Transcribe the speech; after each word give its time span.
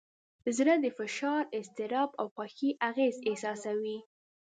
زړه 0.57 0.73
د 0.83 0.85
فشار، 0.97 1.43
اضطراب، 1.59 2.09
او 2.21 2.25
خوښۍ 2.35 2.69
اغېز 2.89 3.15
احساسوي. 3.29 3.97